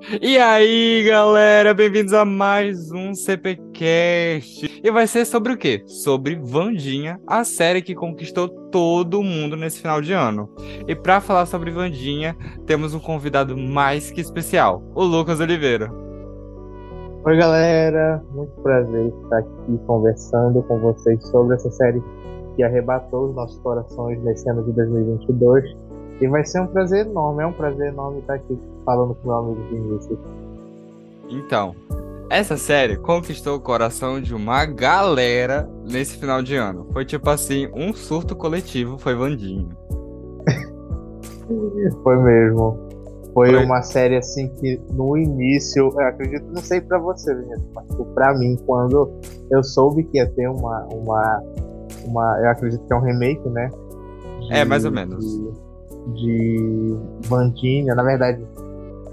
[0.00, 4.80] E aí, galera, bem-vindos a mais um CPcast.
[4.82, 5.82] E vai ser sobre o quê?
[5.86, 10.48] Sobre Vandinha, a série que conquistou todo mundo nesse final de ano.
[10.86, 15.90] E para falar sobre Vandinha, temos um convidado mais que especial, o Lucas Oliveira.
[17.24, 22.00] Oi, galera, muito prazer estar aqui conversando com vocês sobre essa série
[22.54, 25.87] que arrebatou os nossos corações nesse ano de 2022.
[26.20, 29.36] E vai ser um prazer enorme, é um prazer enorme estar aqui falando com meu
[29.36, 30.18] amigo Vinícius.
[31.28, 31.74] Então,
[32.30, 36.86] essa série conquistou o coração de uma galera nesse final de ano.
[36.92, 39.68] Foi tipo assim, um surto coletivo foi Vandinho.
[42.02, 42.88] foi mesmo.
[43.32, 47.68] Foi, foi, uma série assim que no início, eu acredito, não sei para você, Vinícius,
[47.72, 49.10] mas tipo, para mim, quando
[49.50, 51.42] eu soube que ia ter uma, uma,
[52.04, 53.70] uma eu acredito que é um remake, né?
[54.40, 55.24] De, é, mais ou menos.
[55.24, 55.67] De,
[56.14, 58.44] de Vandinha, na verdade,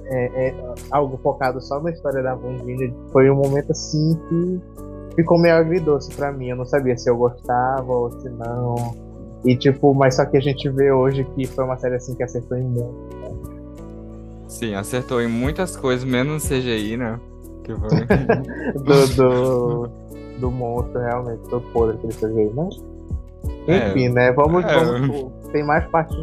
[0.05, 0.55] é, é,
[0.91, 4.61] algo focado só na história da Vandinha, foi um momento assim que
[5.15, 6.49] ficou meio agridoce para mim.
[6.49, 8.95] Eu não sabia se eu gostava ou se não.
[9.43, 12.23] E tipo, mas só que a gente vê hoje que foi uma série assim que
[12.23, 13.15] acertou em muito.
[14.47, 17.19] Sim, acertou em muitas coisas, menos no CGI, né?
[17.63, 17.89] Que foi...
[18.79, 19.89] do, do,
[20.39, 22.83] do monstro, realmente, todo podre aquele CGI, mas.
[23.67, 23.89] É.
[23.89, 24.31] Enfim, é, né?
[24.31, 24.83] Vamos, é...
[24.83, 25.31] vamos.
[25.51, 26.15] Tem mais partes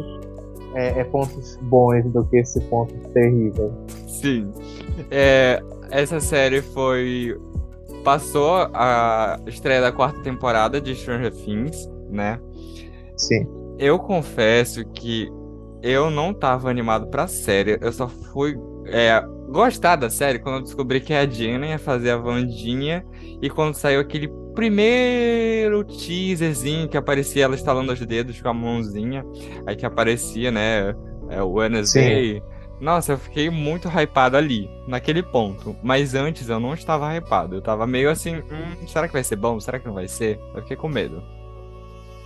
[0.73, 3.73] é, é, pontos bons do que esse ponto terrível.
[4.07, 4.51] Sim.
[5.09, 7.39] É, essa série foi.
[8.03, 12.39] Passou a estreia da quarta temporada de Stranger Things, né?
[13.15, 13.47] Sim.
[13.79, 15.31] Eu confesso que
[15.81, 17.77] eu não tava animado pra série.
[17.81, 22.11] Eu só fui é, gostar da série quando eu descobri que a Jenna ia fazer
[22.11, 23.05] a Vandinha
[23.41, 29.25] e quando saiu aquele primeiro teaserzinho que aparecia ela estalando os dedos com a mãozinha,
[29.65, 30.95] aí que aparecia, né,
[31.29, 32.41] é, o Wednesday.
[32.79, 35.75] Nossa, eu fiquei muito hypado ali, naquele ponto.
[35.81, 37.55] Mas antes eu não estava hypado.
[37.55, 39.57] Eu tava meio assim, hum, será que vai ser bom?
[39.59, 40.37] Será que não vai ser?
[40.53, 41.23] Eu fiquei com medo.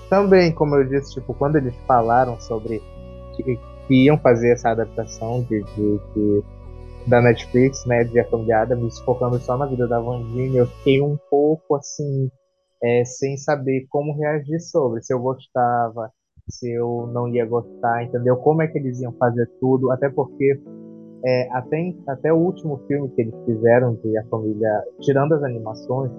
[0.10, 2.82] Também, como eu disse, tipo, quando eles falaram sobre
[3.36, 6.44] que, que iam fazer essa adaptação de, de, de
[7.08, 11.02] da Netflix, né, de A Família Adams, focando só na vida da Vandinha, eu fiquei
[11.02, 12.30] um pouco assim,
[12.84, 16.12] é, sem saber como reagir sobre, se eu gostava,
[16.50, 18.38] se eu não ia gostar, entendeu?
[18.38, 20.62] Como é que eles iam fazer tudo, até porque
[21.26, 26.12] é, até, até o último filme que eles fizeram de A Família, tirando as animações,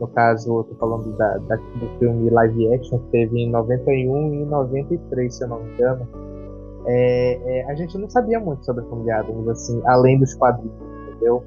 [0.00, 4.44] no caso, eu tô falando da, da, do filme live action, teve em 91 e
[4.46, 6.08] 93, se eu não me engano,
[6.86, 10.74] é, é, a gente não sabia muito sobre a família Adams, assim, além dos quadrinhos,
[11.08, 11.42] entendeu?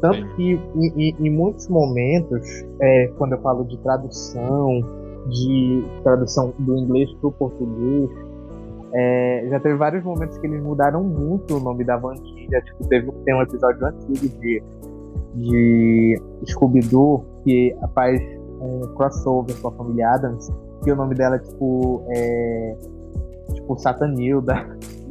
[0.00, 0.28] Tanto Sim.
[0.36, 2.46] que em, em, em, muitos momentos,
[2.80, 4.80] é, quando eu falo de tradução,
[5.28, 8.10] de tradução do inglês para o português,
[8.92, 12.60] é, já teve vários momentos que eles mudaram muito o nome da Vandinha.
[12.60, 14.62] Tipo, teve, tem um episódio antigo de,
[15.34, 18.20] de Scooby-Doo que faz
[18.60, 20.52] um crossover com a família Adams,
[20.82, 22.93] que o nome dela, tipo, é tipo,
[23.78, 24.66] Satanilda.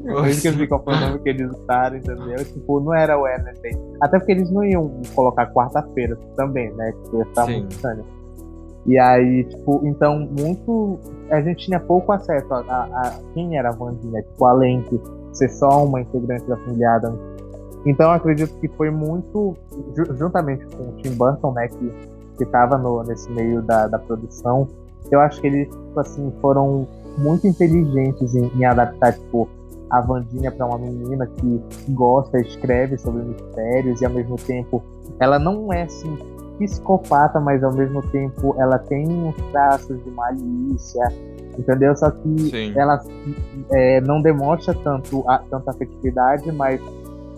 [0.06, 2.44] Eu esqueci qual foi o nome que eles usaram, entendeu?
[2.44, 3.72] Tipo, não era o Wednesday.
[4.02, 6.92] Até porque eles não iam colocar quarta-feira também, né?
[7.04, 8.06] Tipo, ia estar muito estranho.
[8.86, 11.00] E aí, tipo, então, muito.
[11.32, 15.00] A gente tinha pouco acesso a, a, a quem era a Vandinha, tipo, além de
[15.32, 17.20] ser só uma integrante da família Adams.
[17.86, 19.56] Então, acredito que foi muito.
[20.18, 21.70] Juntamente com o Tim Burton, né?
[21.70, 21.94] Que,
[22.38, 24.68] que tava no, nesse meio da, da produção.
[25.10, 26.86] Eu acho que eles, tipo assim, foram
[27.18, 29.48] muito inteligentes em, em adaptar, tipo,
[29.90, 34.84] a Vandinha para uma menina que gosta, escreve sobre mistérios e ao mesmo tempo
[35.20, 36.18] ela não é assim
[36.58, 41.04] psicopata, mas ao mesmo tempo ela tem uns traços de malícia,
[41.58, 41.96] entendeu?
[41.96, 42.74] Só que Sim.
[42.76, 43.02] ela
[43.72, 46.82] é, não demonstra tanto a, tanta afetividade, mas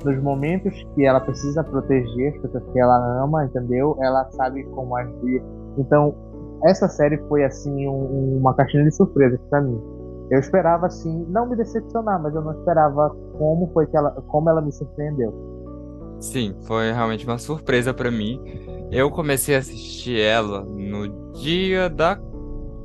[0.03, 3.97] nos momentos que ela precisa proteger as pessoas que ela ama, entendeu?
[4.00, 5.42] Ela sabe como agir.
[5.78, 6.13] Então,
[6.63, 9.79] essa série foi assim um, uma caixinha de surpresas para mim.
[10.29, 14.49] Eu esperava assim, não me decepcionar, mas eu não esperava como foi que ela, como
[14.49, 15.33] ela me surpreendeu.
[16.19, 18.41] Sim, foi realmente uma surpresa para mim.
[18.91, 22.19] Eu comecei a assistir ela no dia da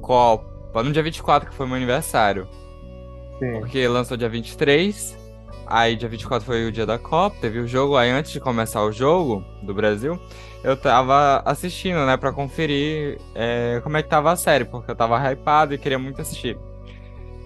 [0.03, 2.47] Copa, no dia 24, que foi meu aniversário.
[3.39, 3.61] Sim.
[3.61, 5.17] Porque lançou dia 23,
[5.67, 8.85] aí dia 24 foi o dia da Copa, teve o jogo, aí antes de começar
[8.85, 10.21] o jogo do Brasil,
[10.63, 14.97] eu tava assistindo, né, pra conferir é, como é que tava a série, porque eu
[14.97, 16.59] tava hypado e queria muito assistir.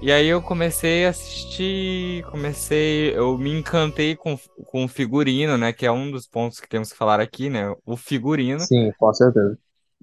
[0.02, 5.72] E aí eu comecei a assistir, comecei, eu me encantei com, com o figurino, né,
[5.72, 8.60] que é um dos pontos que temos que falar aqui, né, o figurino.
[8.60, 9.56] Sim, com certeza.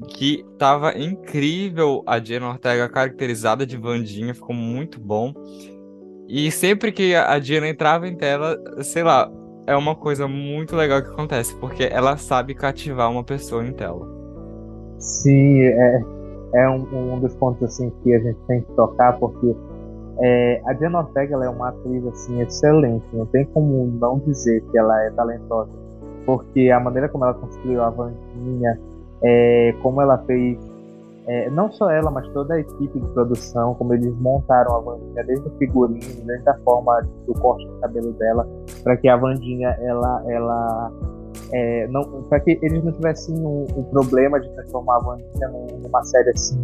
[0.07, 5.33] Que tava incrível a Jenna Ortega caracterizada de Vandinha, ficou muito bom.
[6.27, 9.29] E sempre que a Diana entrava em tela, sei lá,
[9.67, 14.07] é uma coisa muito legal que acontece, porque ela sabe cativar uma pessoa em tela.
[14.97, 16.01] Sim, é,
[16.53, 19.55] é um, um dos pontos assim que a gente tem que tocar, porque
[20.19, 24.61] é, a Diana Ortega ela é uma atriz assim excelente, não tem como não dizer
[24.71, 25.71] que ela é talentosa,
[26.25, 28.79] porque a maneira como ela construiu a Vandinha,
[29.23, 30.59] é, como ela fez,
[31.27, 35.23] é, não só ela, mas toda a equipe de produção, como eles montaram a Vandinha,
[35.23, 38.47] desde o figurino, desde a forma do corte do cabelo dela,
[38.83, 40.91] para que a Vandinha ela, ela
[41.51, 45.47] é, não, para que eles não tivessem o, o, problema de transformar a Vandinha
[45.83, 46.57] numa série assim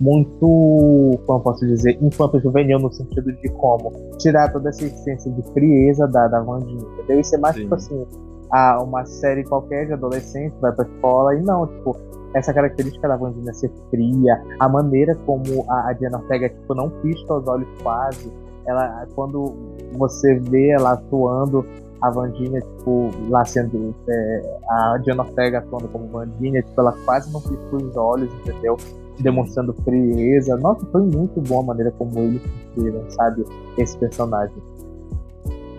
[0.00, 5.42] muito, como posso dizer, infanto juvenil no sentido de como tirar toda essa essência de
[5.52, 7.20] frieza da, da Vandinha, entendeu?
[7.20, 7.62] Isso é mais Sim.
[7.62, 8.06] tipo assim,
[8.50, 11.96] a, uma série qualquer de adolescente vai pra escola e não, tipo,
[12.34, 16.90] essa característica da Vandinha ser fria, a maneira como a, a Diana Ortega, tipo, não
[16.90, 18.32] pisca os olhos quase,
[18.66, 19.54] ela, quando
[19.94, 21.64] você vê ela atuando,
[22.00, 27.32] a Vandinha, tipo, lá sendo é, a Diana Ortega atuando como Vandinha, tipo, ela quase
[27.32, 28.76] não pisca os olhos, entendeu?
[29.18, 30.56] Demonstrando frieza.
[30.58, 33.44] Nossa, foi muito boa a maneira como eles construíram, sabe,
[33.76, 34.56] esse personagem.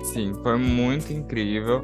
[0.04, 1.83] Sim, foi muito incrível.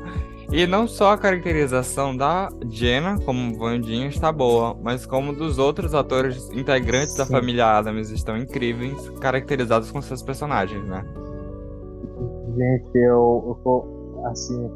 [0.55, 5.93] E não só a caracterização da Jenna como Vandinha está boa, mas como dos outros
[5.93, 7.17] atores integrantes Sim.
[7.17, 11.03] da família Adams estão incríveis, caracterizados com seus personagens, né?
[12.55, 14.71] Gente, eu, eu assim,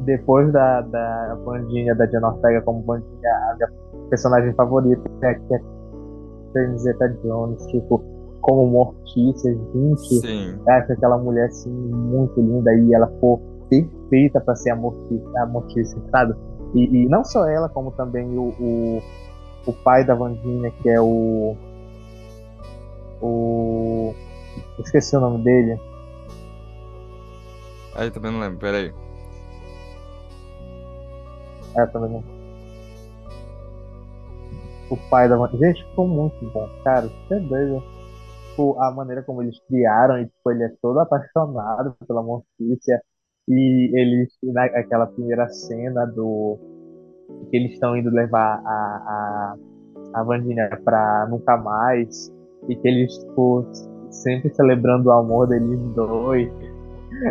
[0.00, 3.70] depois da, da Vandinha, da Jenna Ortega como Vandinha, a minha
[4.10, 8.04] personagem favorita é, que é Zeta Jones, tipo,
[8.42, 10.58] como Mortícia, gente, Sim.
[10.68, 13.40] acho aquela mulher, assim, muito linda e ela for
[13.72, 16.34] perfeita para ser a Mortícia, a Mortícia sabe?
[16.74, 19.02] E, e, não só ela, como também o, o,
[19.66, 21.56] o pai da Vandinha, que é o.
[23.20, 24.14] O.
[24.78, 25.78] Esqueci o nome dele.
[27.94, 28.92] Aí também não lembro, peraí.
[31.76, 32.24] É, também não.
[34.90, 35.72] O pai da Vandinha.
[35.72, 37.06] Gente, ficou muito bom, cara.
[37.06, 37.82] Você é doido.
[38.48, 43.02] Tipo, a maneira como eles criaram, e tipo, ele é todo apaixonado pela Mortícia
[43.48, 46.58] e eles, naquela primeira cena do.
[47.50, 49.54] que eles estão indo levar a,
[50.14, 52.32] a, a Vandinha pra nunca mais.
[52.68, 53.66] E que eles, tipo,
[54.10, 56.48] sempre celebrando o amor deles dois.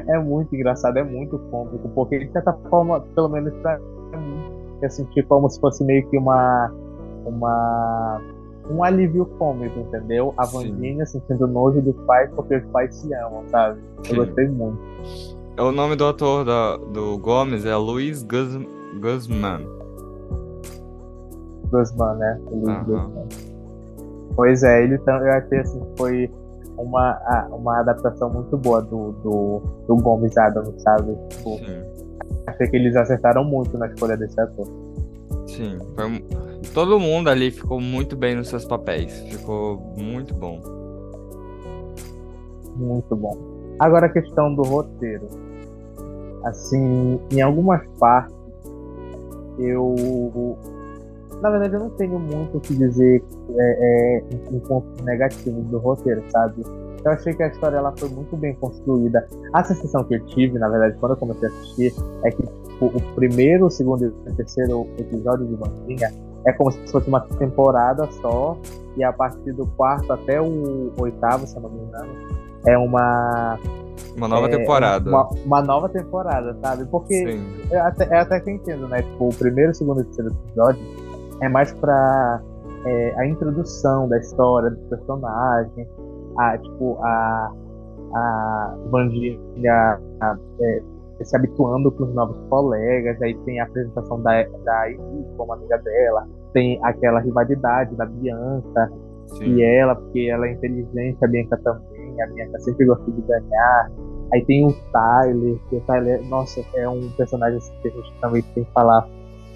[0.07, 4.89] É muito engraçado, é muito cômico, porque de certa forma, pelo menos pra mim, eu
[4.89, 6.71] senti como se fosse meio que uma.
[7.25, 8.21] uma
[8.69, 10.33] um alívio cômico, entendeu?
[10.37, 13.81] A Vandinha sentindo nojo dos pais porque os pais se amam, sabe?
[14.09, 14.79] Eu gostei muito.
[15.57, 18.57] É o nome do ator da, do Gomes é Luiz Gus,
[19.00, 19.68] Guzman.
[21.69, 22.42] Guzman, né?
[22.51, 23.27] Luiz Guzman.
[24.36, 26.31] Pois é, ele eu achei assim foi
[26.77, 31.15] uma, uma adaptação muito boa do, do, do Gomes Adams, sabe?
[31.30, 31.59] Tipo,
[32.47, 34.68] achei que eles acertaram muito na escolha desse ator.
[35.47, 36.24] Sim, foi,
[36.74, 39.13] todo mundo ali ficou muito bem nos seus papéis.
[39.30, 40.62] Ficou muito bom.
[42.75, 43.50] Muito bom.
[43.81, 45.28] Agora a questão do roteiro.
[46.44, 48.36] Assim, em algumas partes,
[49.57, 50.56] eu.
[51.42, 53.24] Na verdade, eu não tenho muito o que dizer
[53.57, 56.63] é, é, em pontos negativos do roteiro, sabe?
[57.04, 59.28] Eu achei que a história ela foi muito bem construída.
[59.51, 62.86] A sensação que eu tive, na verdade, quando eu comecei a assistir, é que tipo,
[62.86, 66.11] o primeiro, o segundo e o terceiro episódio de Bandinha
[66.45, 68.57] é como se fosse uma temporada só,
[68.98, 72.12] e a partir do quarto até o oitavo, se eu não me engano,
[72.66, 73.60] é uma.
[74.16, 75.10] Uma nova é, temporada.
[75.10, 76.86] Uma, uma, nova temporada, sabe?
[76.86, 77.40] Porque
[77.71, 79.02] eu até, eu até que entendo, né?
[79.02, 80.81] Tipo, o primeiro, segundo e terceiro episódio
[81.42, 82.42] é mais pra
[82.86, 85.88] é, a introdução da história, dos personagens,
[86.38, 87.52] a, tipo, a,
[88.14, 90.00] a Vandinha
[90.62, 90.83] é,
[91.25, 95.78] se habituando com os novos colegas, aí tem a apresentação da, da Amy como amiga
[95.78, 98.92] dela, tem aquela rivalidade da Bianca
[99.28, 99.56] Sim.
[99.56, 103.92] e ela, porque ela é inteligente, a Bianca também a Bianca sempre gostou de ganhar.
[104.33, 108.13] Aí tem o Tyler, que o Tyler, nossa, é um personagem assim, que a gente
[108.21, 109.07] também tem que falar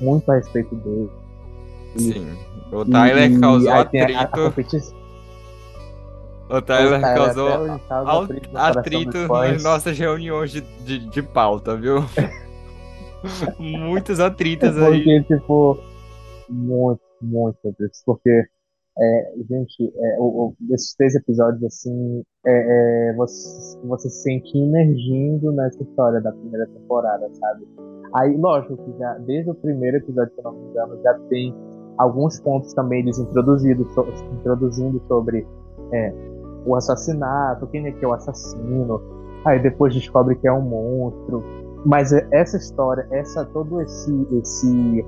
[0.01, 1.09] muito a respeito dele.
[1.95, 2.27] Sim,
[2.73, 4.17] o Tyler e, causou atrito.
[4.17, 4.51] A, a
[6.49, 12.03] o Tyler, o Tyler causou atrito, atrito nas nossas reuniões de, de, de pauta, viu?
[13.59, 15.23] Muitos atritos porque, aí.
[15.23, 15.79] Tipo,
[16.49, 18.03] muito, muito atritos.
[18.05, 18.47] Porque
[18.97, 24.57] é, gente, é, o, o, esses três episódios, assim, é, é, você, você se sente
[24.57, 27.67] imergindo nessa história da primeira temporada, sabe?
[28.13, 31.53] Aí, lógico que já, desde o primeiro episódio, se eu não me engano, já tem
[31.97, 35.45] alguns pontos também eles introduzidos, so, introduzindo sobre
[35.91, 36.13] é,
[36.65, 39.01] o assassinato, quem é que é o assassino,
[39.45, 41.43] aí depois descobre que é um monstro,
[41.85, 45.05] mas essa história, essa todo esse esse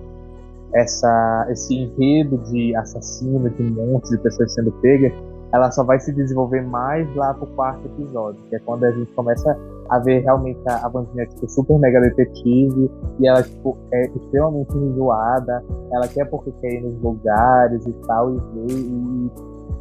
[0.74, 5.12] essa esse enredo de assassino, de monstros, de pessoas sendo pegas,
[5.52, 9.12] ela só vai se desenvolver mais lá pro quarto episódio, que é quando a gente
[9.14, 9.58] começa
[9.90, 14.76] a ver realmente a, a Vandinha tipo, super mega detetive e ela tipo, é extremamente
[14.78, 19.32] enjoada, ela quer porque quer ir nos lugares e tal, e ver, e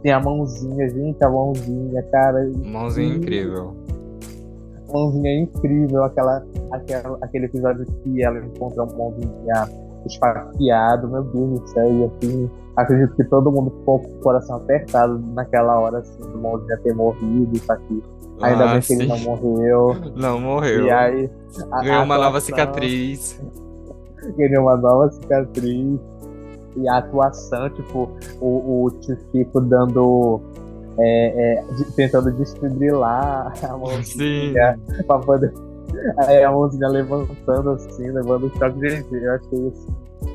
[0.03, 2.50] tem a mãozinha, gente, a mãozinha, cara.
[2.65, 3.17] Mãozinha e...
[3.17, 3.75] incrível.
[4.93, 9.69] Mãozinha incrível, aquela, aquela, aquele episódio que ela encontra uma mãozinha
[10.07, 14.57] esfaqueado, meu Deus do céu, e assim, acredito que todo mundo ficou com o coração
[14.57, 18.03] apertado naquela hora, assim, do mãozinha ter morrido, isso aqui.
[18.41, 19.97] Ainda ah, bem que ele não morreu.
[20.15, 20.85] Não morreu.
[20.85, 21.31] E aí.
[21.83, 23.41] Ganhou uma nova cicatriz.
[24.37, 25.99] Ganhou uma nova cicatriz.
[26.76, 30.40] E a atuação, tipo, o, o Chico dando.
[30.99, 31.64] É, é,
[31.95, 35.52] tentando desfibrilar a mãozinha pra poder.
[36.18, 38.88] Aí a mãozinha levantando assim, levando o choque.
[38.88, 39.87] Gente, eu achei isso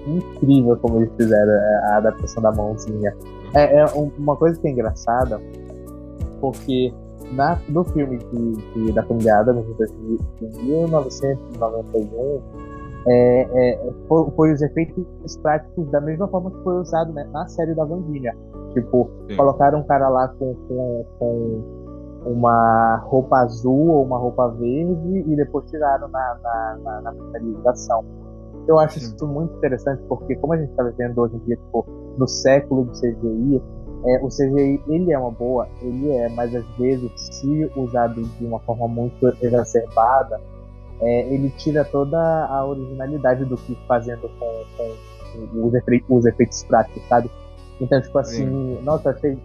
[0.07, 1.51] incrível como eles fizeram
[1.86, 3.15] a adaptação da mãozinha.
[3.53, 3.86] É, é
[4.17, 5.39] uma coisa que é engraçada,
[6.39, 6.93] porque
[7.33, 12.41] na, no filme de, de, da família Adams, de 1991,
[13.08, 15.05] é, é, foi, foi, os efeitos
[15.41, 18.36] práticos da mesma forma que foi usado né, na série da Vandinha.
[18.74, 19.38] Tipo, Sim.
[19.38, 21.81] colocaram um cara lá com, com, com,
[22.25, 28.05] uma roupa azul ou uma roupa verde e depois tiraram na, na, na, na finalização.
[28.67, 29.15] Eu acho Sim.
[29.15, 31.86] isso muito interessante porque, como a gente está vivendo hoje em dia, tipo,
[32.17, 33.62] no século do CGI,
[34.05, 38.46] é, o CGI, ele é uma boa, ele é, mas às vezes, se usado de
[38.46, 40.39] uma forma muito exacerbada,
[41.01, 46.63] é, ele tira toda a originalidade do que fazendo com, com os, efeitos, os, efeitos
[46.63, 47.29] práticos, sabe?
[47.79, 48.79] Então, tipo assim, Sim.
[48.84, 49.38] nossa, achei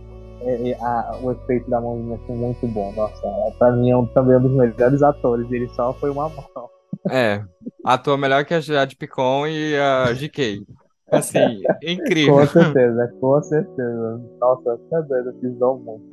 [0.43, 2.93] é, é, a, o efeito da mãozinha assim, muito bom.
[2.95, 3.27] Nossa,
[3.59, 6.71] pra mim é um, também um dos melhores atores, ele só foi uma mão.
[7.11, 7.43] É,
[7.85, 10.67] atua melhor que a Jade Picon e a GK.
[11.11, 12.35] Assim, incrível.
[12.35, 14.23] Com certeza, com certeza.
[14.41, 16.05] Nossa, tá doido, pisou muito.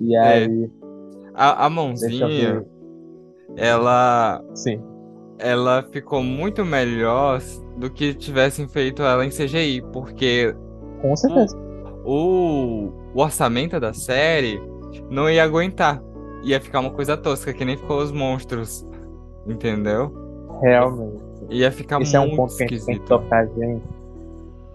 [0.00, 0.20] E é.
[0.20, 0.64] aí.
[0.64, 0.68] É.
[1.32, 2.64] A, a mãozinha,
[3.56, 4.42] ela.
[4.54, 4.80] Sim.
[5.38, 7.40] Ela ficou muito melhor
[7.76, 10.54] do que tivessem feito ela em CGI, porque.
[11.00, 11.56] Com certeza.
[12.04, 14.60] O, o, orçamento da série
[15.10, 16.02] não ia aguentar.
[16.42, 18.86] Ia ficar uma coisa tosca, que nem ficou os monstros.
[19.46, 20.12] Entendeu?
[20.60, 21.22] Realmente.
[21.48, 22.68] Ia ficar Esse muito é um ponto esquisito.
[22.68, 24.00] que a gente tem que tocar, gente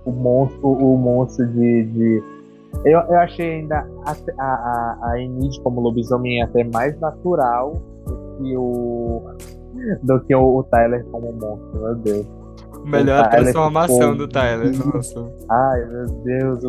[0.05, 1.83] o monstro, o monstro de.
[1.85, 2.23] de...
[2.85, 7.81] Eu, eu achei ainda a, a, a Enid como lobisomem até mais natural
[8.37, 9.21] que o.
[10.03, 12.25] do que o, o Tyler como monstro, meu Deus.
[12.85, 14.15] Melhor transformação ficou...
[14.15, 15.27] do Tyler, nossa.
[15.49, 16.59] Ai, meu Deus,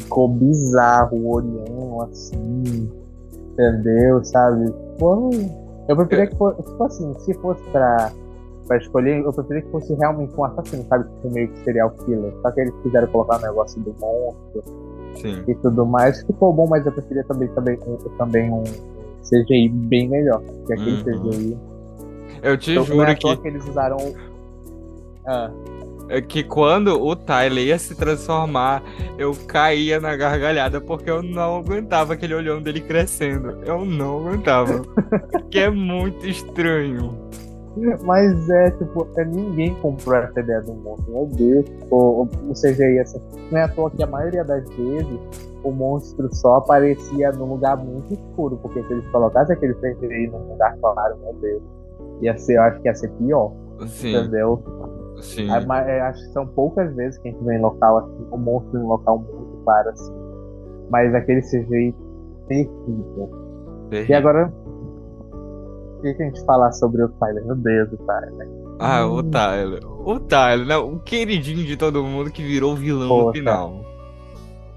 [0.00, 2.90] ficou bizarro o Orião, assim.
[3.52, 4.24] Entendeu?
[4.24, 4.72] Sabe?
[4.98, 5.30] Pô,
[5.86, 8.10] eu preferia que fosse, tipo assim, se fosse pra
[8.66, 11.04] pra escolher, eu preferia que fosse realmente um assassino, sabe?
[11.04, 12.32] Tipo, meio que serial killer.
[12.42, 14.62] Só que eles quiseram colocar o um negócio do monstro
[15.16, 15.44] Sim.
[15.46, 16.22] e tudo mais.
[16.22, 17.78] Ficou bom, mas eu preferia também, também,
[18.16, 18.62] também um
[19.24, 21.30] CGI bem melhor que aquele uhum.
[21.30, 21.58] CGI.
[22.42, 23.36] Eu te então, juro é que...
[23.36, 23.96] que eles usaram.
[25.26, 25.50] Ah.
[26.08, 28.82] É que quando o Tyler ia se transformar,
[29.16, 33.58] eu caía na gargalhada porque eu não aguentava aquele olhão dele crescendo.
[33.64, 34.82] Eu não aguentava.
[35.50, 37.18] que é muito estranho.
[38.04, 41.12] Mas é, tipo, é, ninguém comprou essa ideia do monstro.
[41.12, 43.20] Meu Deus, o, o CGI assim.
[43.50, 45.20] Não é à toa que a maioria das vezes
[45.62, 50.50] o monstro só aparecia num lugar muito escuro, porque se eles colocassem aquele CGI num
[50.50, 51.62] lugar claro, meu Deus,
[52.20, 53.52] ia ser, eu acho que ia ser pior.
[53.86, 54.16] Sim.
[54.16, 54.62] Entendeu?
[55.20, 55.50] Sim.
[55.50, 58.26] É, mas, é, acho que são poucas vezes que a gente vê em local assim,
[58.30, 60.12] o monstro em um local muito claro assim.
[60.90, 61.94] Mas aquele CGI
[62.46, 63.30] terrível.
[63.90, 64.10] terrível.
[64.10, 64.52] E agora
[66.04, 67.44] que, que a gente falar sobre o Tyler?
[67.46, 68.48] Meu Deus, o Tyler.
[68.78, 69.80] Ah, o Tyler.
[69.86, 70.76] O Tyler, né?
[70.76, 73.80] O queridinho de todo mundo que virou vilão Pô, no final.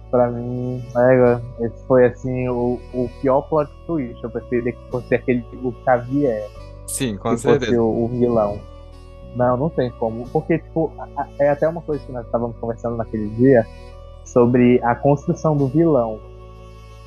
[0.10, 4.24] Pra mim, é, esse foi assim o, o pior plot twist.
[4.24, 6.48] Eu preferia que fosse aquele o Xavier.
[6.88, 7.66] Sim, com que certeza.
[7.66, 8.60] Fosse o, o, vilão.
[9.36, 10.28] Não, não tem como.
[10.30, 10.94] Porque, tipo,
[11.40, 13.66] é até uma coisa que nós estávamos conversando naquele dia
[14.24, 16.20] sobre a construção do vilão.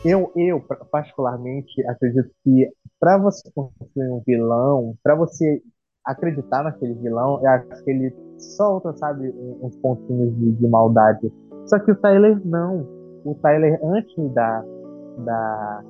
[0.05, 0.61] Eu, eu
[0.91, 2.69] particularmente, acredito que
[3.00, 5.62] para você construir um vilão, para você
[6.04, 11.33] acreditar naquele vilão, eu acho que ele solta, sabe, uns pontinhos de, de maldade.
[11.66, 12.87] Só que o Tyler não.
[13.25, 14.64] O Tyler, antes da,
[15.19, 15.83] da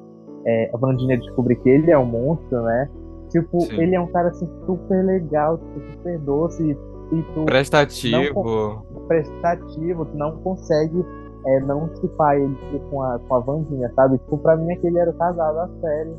[0.47, 2.89] é, Vandinha descobrir que ele é um monstro, né?
[3.31, 3.81] Tipo, Sim.
[3.81, 6.77] ele é um cara assim super legal, tipo, super doce
[7.13, 8.45] e tu prestativo.
[8.45, 11.05] Não, prestativo, tu não consegue
[11.47, 12.57] é, não chipar ele
[12.91, 14.19] com a, com a Vandinha, sabe?
[14.19, 16.15] Tipo, pra mim aquele era o casal da série.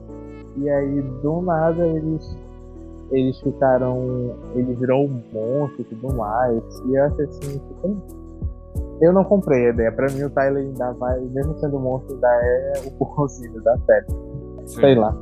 [0.58, 2.38] E aí, do nada, eles
[3.12, 4.36] eles ficaram.
[4.56, 6.64] Ele virou um monstro e tudo mais.
[6.86, 7.98] E eu achei assim, tipo,
[9.02, 9.92] eu não comprei a ideia.
[9.92, 13.78] Pra mim o Tyler ainda vai, mesmo sendo um monstro, ainda é o bonzinho da
[13.80, 14.06] série.
[14.66, 14.80] Sim.
[14.80, 15.16] Sei lá.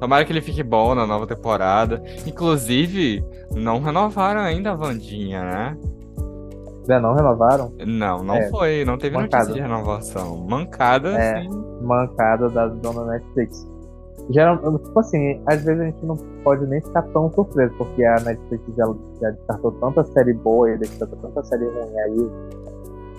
[0.00, 2.02] Tomara que ele fique bom na nova temporada.
[2.26, 3.22] Inclusive,
[3.54, 5.78] não renovaram ainda a Vandinha, né?
[6.88, 7.70] Já não renovaram?
[7.86, 8.84] Não, não é, foi.
[8.86, 9.44] Não teve mancada.
[9.44, 10.38] notícia de renovação.
[10.48, 11.48] Mancada, é, sim.
[11.82, 13.69] Mancada da dona Netflix.
[14.30, 18.20] Geral, tipo assim, às vezes a gente não pode nem ficar tão surpreso, porque a
[18.20, 18.86] Netflix já,
[19.20, 22.30] já descartou tanta série boa e descartou tanta série ruim aí.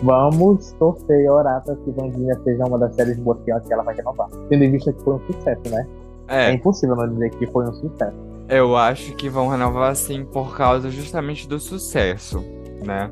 [0.04, 3.96] Vamos torcer e orar para que Vandinha seja uma das séries boas que ela vai
[3.96, 4.30] renovar.
[4.50, 5.88] Tendo em vista que foi um sucesso, né?
[6.28, 6.50] É.
[6.50, 8.18] é impossível não dizer que foi um sucesso.
[8.48, 12.44] Eu acho que vão renovar assim por causa justamente do sucesso,
[12.86, 13.12] né?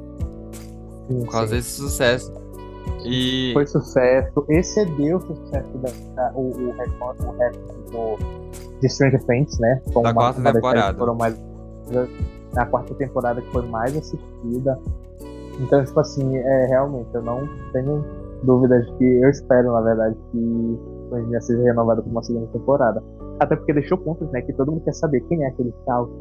[1.08, 1.56] Sim, por causa sim.
[1.56, 2.34] desse sucesso.
[3.06, 3.52] E...
[3.54, 7.30] Foi sucesso, excedeu o sucesso da, o, o, o,
[7.88, 9.82] o do, de Stranger Things, né?
[9.94, 10.98] Foi da uma, quarta uma temporada.
[10.98, 11.36] Foram mais,
[12.54, 14.80] na quarta temporada que foi mais assistida.
[15.60, 18.04] Então, tipo assim, é, realmente, eu não tenho
[18.44, 20.80] dúvidas que eu espero, na verdade, que
[21.10, 23.04] Pandemia seja renovada por uma segunda temporada.
[23.40, 24.42] Até porque deixou pontos, né?
[24.42, 26.12] Que todo mundo quer saber quem é aquele Scout,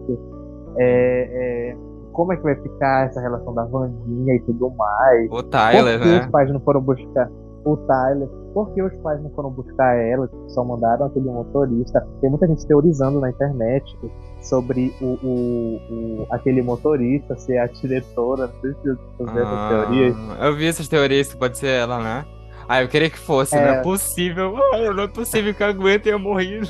[0.77, 1.77] é, é,
[2.19, 5.31] como é que vai ficar essa relação da Vandinha e tudo mais.
[5.31, 6.21] O Tyler, Por que né?
[6.25, 7.31] os pais não foram buscar
[7.65, 8.29] o Tyler?
[8.53, 10.29] Por que os pais não foram buscar ela?
[10.49, 12.05] Só mandaram aquele motorista.
[12.21, 13.97] Tem muita gente teorizando na internet
[14.41, 18.49] sobre o, o, o aquele motorista ser a diretora.
[18.49, 20.17] Não sei se você essas teorias.
[20.41, 22.25] Eu vi essas teorias que pode ser ela, né?
[22.69, 23.65] Ah, eu queria que fosse, é...
[23.65, 24.57] não é possível.
[24.75, 26.63] Ah, não é possível que eu aguente eu morrer.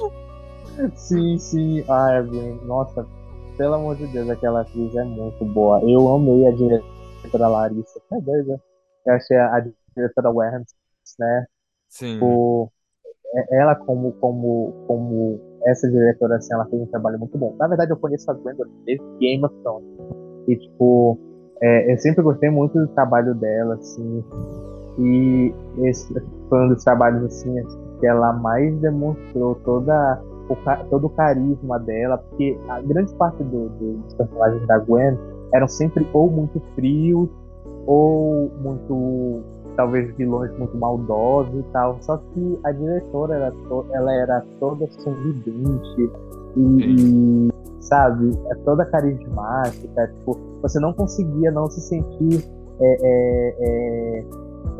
[0.95, 1.83] Sim, sim.
[1.89, 2.23] Ah,
[2.67, 3.07] nossa,
[3.59, 5.83] pelo amor de Deus, aquela atriz é muito boa.
[5.83, 8.01] Eu amei a diretora Larissa.
[8.13, 8.63] É doida.
[9.05, 10.65] Eu achei a, diretora Werner,
[11.19, 11.47] né?
[11.89, 12.21] Sim.
[12.23, 12.71] O,
[13.35, 17.55] é, ela como, como, como essa diretora, assim, ela fez um trabalho muito bom.
[17.59, 19.89] Na verdade, eu conheço a Gwendolyn desde Game of Thrones.
[20.47, 21.19] E, tipo,
[21.61, 24.25] é, eu sempre gostei muito do trabalho dela, assim.
[24.99, 26.13] E esse
[26.49, 27.55] foi um dos trabalhos assim
[28.01, 30.21] que ela mais demonstrou toda
[30.53, 35.19] o, todo o carisma dela, porque a grande parte do, do, dos personagens da Gwen
[35.53, 37.29] eram sempre ou muito frios
[37.87, 39.43] ou muito
[39.77, 41.97] talvez vilões muito maldosos e tal.
[42.03, 46.11] Só que a diretora era to, ela era toda sorridente
[46.57, 47.49] e, e
[47.81, 50.09] sabe, é toda carismática.
[50.09, 52.45] Tipo, você não conseguia não se sentir
[52.81, 54.25] é, é, é,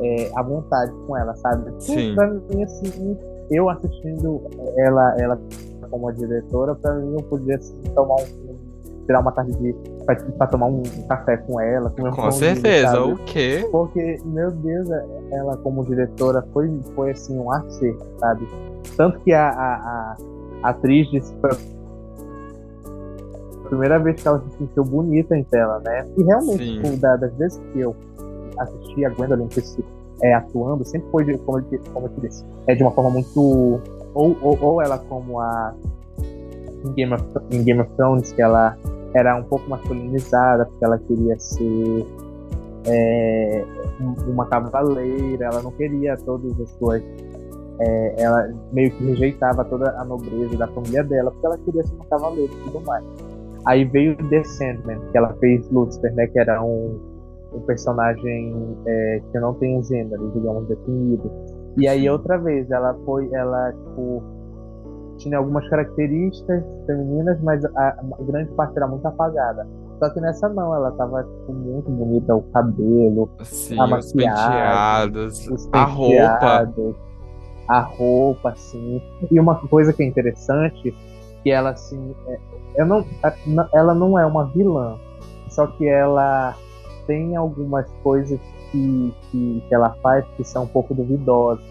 [0.01, 1.73] é, à vontade com ela, sabe?
[1.79, 2.15] Sim.
[2.15, 3.17] Pra mim, assim,
[3.51, 4.43] eu assistindo
[4.77, 5.41] ela, ela
[5.91, 8.57] como a diretora, pra mim eu podia assim, tomar um.
[9.07, 9.75] tirar uma tarde de.
[10.05, 11.91] Pra, pra tomar um, café com ela.
[11.91, 13.13] Com, com certeza, sabe?
[13.13, 13.69] o quê?
[13.71, 14.89] Porque, meu Deus,
[15.33, 18.47] ela como diretora foi, foi assim, um acerto, sabe?
[18.97, 20.17] Tanto que a, a,
[20.63, 21.57] a atriz disse pra
[23.69, 26.07] primeira vez que ela se sentiu bonita em tela, né?
[26.17, 27.95] E realmente, tipo, das vezes que eu
[28.59, 29.49] assistir a Gwendolyn
[30.23, 33.81] é, atuando sempre foi, como eu, como eu disse, é de uma forma muito.
[34.15, 35.75] Ou, ou, ou ela, como a.
[36.85, 38.77] Em Game, of, em Game of Thrones, que ela
[39.15, 42.07] era um pouco masculinizada, porque ela queria ser
[42.87, 43.65] é,
[44.27, 47.03] uma cavaleira, ela não queria todas as suas.
[47.81, 51.95] É, ela meio que rejeitava toda a nobreza da família dela, porque ela queria ser
[51.95, 53.05] uma cavaleira e tudo mais.
[53.65, 57.18] Aí veio Sandman, que ela fez Lucifer, né, que era um
[57.53, 61.31] um personagem é, que não tem um gênero, digamos, definido.
[61.77, 64.23] E aí, outra vez, ela foi, ela, tipo,
[65.19, 69.67] tinha algumas características femininas, mas a, a grande parte era muito apagada.
[69.99, 74.13] Só que nessa não, ela tava, tipo, muito bonita, o cabelo, Sim, a maquiagem, os
[74.13, 76.99] penteados, os penteados, a roupa.
[77.69, 79.03] A roupa, assim.
[79.31, 80.95] E uma coisa que é interessante,
[81.43, 82.39] que ela, assim, é,
[82.77, 83.05] eu não,
[83.73, 84.97] ela não é uma vilã,
[85.49, 86.55] só que ela
[87.09, 88.39] tem algumas coisas
[88.71, 91.65] que, que, que ela faz que são um pouco duvidosas.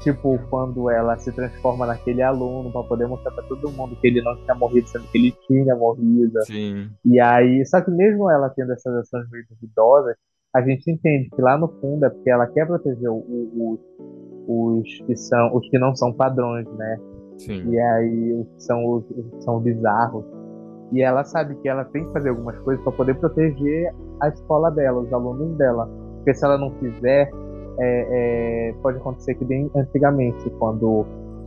[0.00, 4.22] Tipo, quando ela se transforma naquele aluno para poder mostrar para todo mundo que ele
[4.22, 6.40] não tinha morrido, sendo que ele tinha morrido.
[6.44, 6.90] Sim.
[7.04, 10.14] E aí, só que mesmo ela tendo essas ações meio duvidosas,
[10.54, 14.98] a gente entende que lá no fundo é porque ela quer proteger o, o, os
[15.06, 16.98] que são os que não são padrões, né?
[17.38, 17.70] Sim.
[17.70, 20.24] E aí os que são os, os são bizarros.
[20.92, 24.70] E ela sabe que ela tem que fazer algumas coisas para poder proteger a escola
[24.70, 25.88] dela, os alunos dela.
[26.16, 27.30] Porque se ela não fizer,
[27.78, 31.04] é, é, pode acontecer que bem antigamente, quando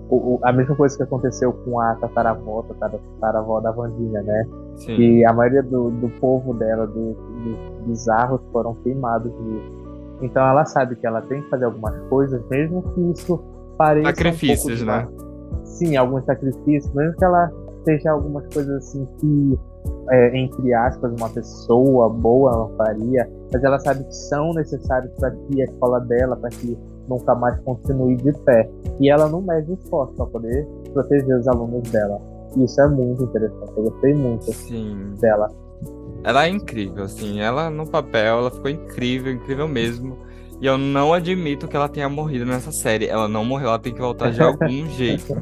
[0.09, 4.47] o, o, a mesma coisa que aconteceu com a tataravó, tataravó da Vandinha, né?
[4.75, 4.95] Sim.
[4.95, 9.79] Que a maioria do, do povo dela, do, do, dos arros, foram queimados nisso.
[10.21, 13.41] Então ela sabe que ela tem que fazer algumas coisas, mesmo que isso
[13.77, 14.09] pareça.
[14.09, 15.07] Sacrifícios, um né?
[15.63, 17.49] Sim, alguns sacrifícios, mesmo que ela
[17.89, 19.59] seja algumas coisas assim que,
[20.11, 25.31] é, entre aspas, uma pessoa boa não faria, mas ela sabe que são necessários para
[25.31, 28.69] que a escola dela, para que nunca mais continue de pé.
[28.99, 32.21] E ela não mede esforço para poder proteger os alunos dela.
[32.55, 33.71] E isso é muito interessante.
[33.75, 35.15] Eu gostei muito Sim.
[35.19, 35.49] dela.
[36.23, 37.39] Ela é incrível, assim.
[37.39, 40.17] Ela no papel, ela ficou incrível, incrível mesmo.
[40.61, 43.07] E eu não admito que ela tenha morrido nessa série.
[43.07, 45.35] Ela não morreu, ela tem que voltar de algum jeito.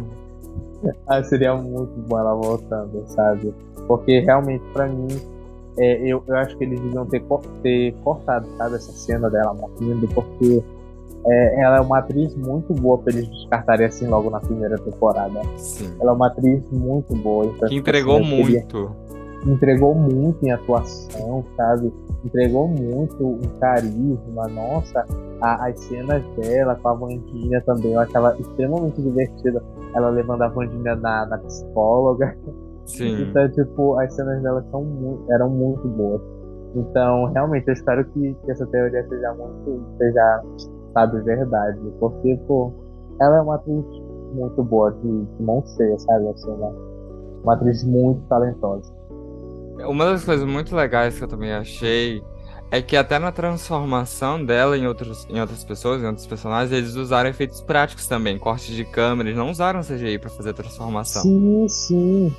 [1.07, 3.53] Ah, seria muito bom ela voltando, sabe?
[3.87, 5.07] Porque realmente, pra mim,
[5.77, 7.23] é, eu, eu acho que eles deviam ter,
[7.61, 10.63] ter cortado, sabe, essa cena dela morrendo, porque
[11.25, 15.41] é, ela é uma atriz muito boa pra eles descartarem assim logo na primeira temporada.
[15.57, 15.93] Sim.
[15.99, 17.45] Ela é uma atriz muito boa.
[17.45, 18.91] Então, que entregou assim, muito.
[19.45, 21.93] Entregou muito em atuação, sabe?
[22.23, 24.47] Entregou muito em carisma.
[24.47, 25.05] Nossa,
[25.41, 29.63] a, as cenas dela com a Vandinha também, eu achava extremamente divertida.
[29.93, 32.35] Ela levando a Vandinha na, na psicóloga.
[32.85, 33.21] Sim.
[33.21, 36.21] Então, tipo, as cenas dela são muito, eram muito boas.
[36.75, 40.43] Então, realmente, eu espero que, que essa teoria seja muito, seja,
[40.93, 41.79] sabe, verdade.
[41.99, 42.71] Porque, pô,
[43.19, 43.85] ela é uma atriz
[44.33, 46.27] muito boa de, de sabe?
[46.29, 46.73] Assim, uma,
[47.43, 48.96] uma atriz muito talentosa.
[49.85, 52.23] Uma das coisas muito legais que eu também achei
[52.69, 56.95] é que até na transformação dela em, outros, em outras pessoas, em outros personagens, eles
[56.95, 61.21] usaram efeitos práticos também, cortes de câmera, eles não usaram CGI para fazer a transformação.
[61.21, 62.35] Sim, sim.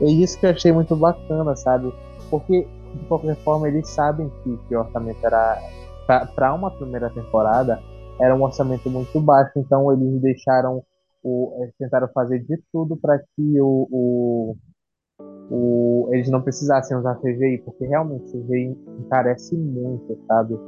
[0.00, 1.92] É isso que eu achei muito bacana, sabe?
[2.28, 5.58] Porque, de qualquer forma, eles sabem que, que o orçamento era.
[6.34, 7.80] Para uma primeira temporada,
[8.20, 10.82] era um orçamento muito baixo, então eles deixaram.
[11.22, 14.56] O, eles tentaram fazer de tudo para que o, o,
[15.50, 20.58] o, eles não precisassem usar CGI, porque realmente CGI encarece muito, sabe?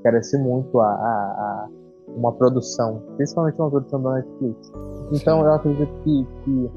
[0.00, 1.68] Encarece muito a, a, a
[2.16, 4.72] uma produção, principalmente uma produção da Netflix.
[5.12, 6.70] Então eu acredito que, que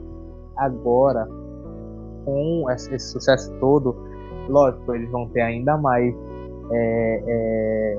[0.57, 1.27] agora
[2.25, 3.95] com esse, sucesso todo,
[4.49, 6.13] lógico, eles vão ter ainda mais,
[6.71, 7.97] é, é,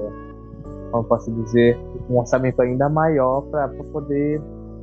[0.90, 1.78] como posso dizer,
[2.10, 4.40] um orçamento ainda maior para poder,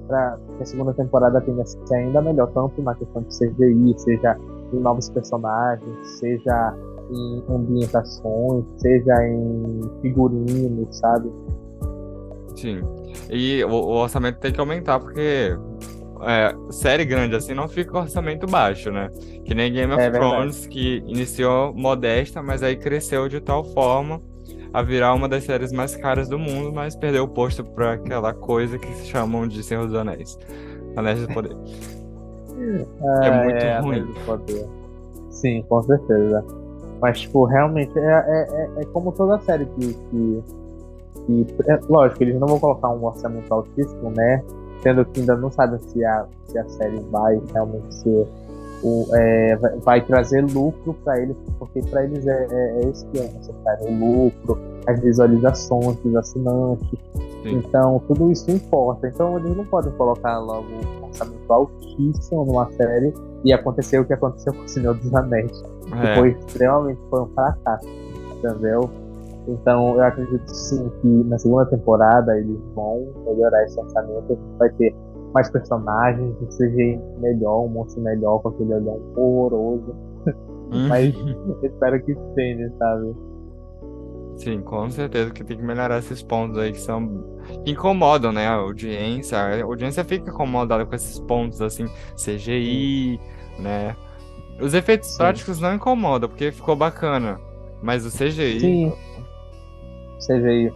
[0.08, 3.94] para que a segunda temporada tenha a ser ainda melhor, tanto na questão de CGI,
[3.98, 4.38] seja
[4.74, 6.76] em novos personagens, seja
[7.12, 11.32] em ambientações, seja em figurinos, sabe?
[12.56, 12.82] Sim.
[13.30, 15.58] E o, o orçamento tem que aumentar, porque
[16.22, 19.10] é, série grande assim não fica orçamento baixo, né?
[19.46, 24.22] Que nem Game of É Thrones, que iniciou modesta, mas aí cresceu de tal forma
[24.74, 28.34] a virar uma das séries mais caras do mundo, mas perdeu o posto pra aquela
[28.34, 30.38] coisa que se chamam de Senhor dos Anéis.
[30.96, 31.56] Anéis do Poder.
[33.24, 34.14] É, muito é, ruim.
[35.30, 36.44] Sim, com certeza.
[37.02, 39.94] Mas, tipo, realmente, é, é, é, é como toda série que.
[39.94, 40.44] que,
[41.26, 44.44] que é, lógico, eles não vão colocar um orçamento altíssimo, né?
[44.82, 48.28] Sendo que ainda não sabem se a, se a série vai realmente ser.
[48.84, 53.06] O, é, vai, vai trazer lucro para eles, porque para eles é, é, é isso
[53.08, 56.88] que é necessário: o lucro, as visualizações dos assinantes.
[57.44, 57.58] Sim.
[57.58, 59.08] Então, tudo isso importa.
[59.08, 60.66] Então, eles não podem colocar logo
[61.02, 65.62] um orçamento altíssimo numa série e acontecer o que aconteceu com o Senhor dos Anéis.
[65.86, 66.16] Que É.
[66.18, 67.88] foi extremamente foi um fracasso,
[68.38, 68.90] entendeu?
[69.48, 74.38] Então, eu acredito sim que na segunda temporada eles vão melhorar esse orçamento.
[74.58, 74.96] Vai ter
[75.34, 79.94] mais personagens, um CGI melhor, um monstro melhor, com aquele olhão horroroso.
[80.72, 80.88] Hum.
[80.88, 81.14] Mas
[81.62, 83.14] espero que tenha, sabe?
[84.36, 87.24] Sim, com certeza que tem que melhorar esses pontos aí que são
[87.64, 89.38] que incomodam, né, a audiência.
[89.38, 93.20] A audiência fica incomodada com esses pontos assim, CGI,
[93.60, 93.96] né?
[94.60, 95.18] Os efeitos Sim.
[95.18, 97.40] práticos não incomodam, porque ficou bacana.
[97.82, 98.94] Mas o CGI, Sim.
[100.26, 100.74] CGI.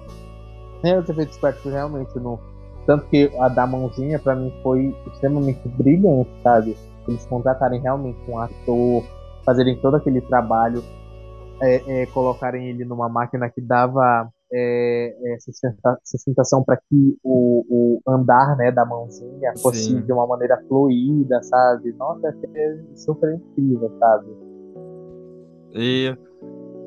[0.83, 2.39] É, os efeitos práticos realmente não.
[2.85, 6.77] Tanto que a da mãozinha, pra mim, foi extremamente brilhante, sabe?
[7.07, 9.03] Eles contratarem realmente um ator,
[9.45, 10.83] fazerem todo aquele trabalho,
[11.61, 17.65] é, é, colocarem ele numa máquina que dava é, é, sustenta- sustentação para que o,
[17.69, 20.01] o andar né, da mãozinha fosse Sim.
[20.01, 21.93] de uma maneira fluida, sabe?
[21.93, 24.27] Nossa, achei super incrível, sabe?
[25.73, 26.17] E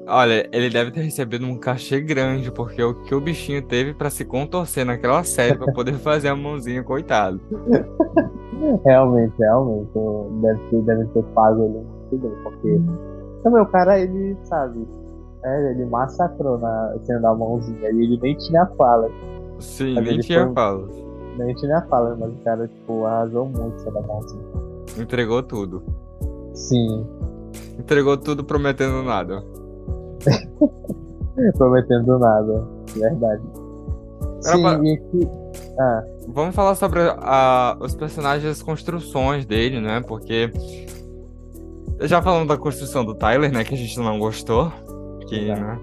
[0.07, 4.11] olha, ele deve ter recebido um cachê grande, porque o que o bichinho teve pra
[4.11, 7.41] se contorcer naquela série pra poder fazer a mãozinha, coitado.
[8.85, 9.91] Realmente, realmente.
[10.43, 12.79] Deve ter, deve ter pago ele muito bem, porque
[13.43, 14.87] também o cara, ele, sabe,
[15.45, 19.09] é, ele massacrou na cena da mãozinha e ele nem tinha fala,
[19.59, 20.89] Sim, Mas nem tinha foi- fala.
[21.39, 24.43] nem tinha fala, mas o cara, tipo, arrasou muito cena da mãozinha.
[24.99, 25.83] Entregou tudo.
[26.55, 27.07] Sim,
[27.79, 29.43] Entregou tudo prometendo nada.
[31.57, 33.43] prometendo nada, verdade.
[34.45, 34.81] Era Sim, pra-.
[35.79, 36.05] Ah.
[36.29, 40.03] Vamos falar sobre a, os personagens, as construções dele, né?
[40.07, 40.51] Porque.
[42.03, 43.65] Já falando da construção do Tyler, né?
[43.65, 44.73] Que a gente não gostou.
[45.29, 45.79] Que, né,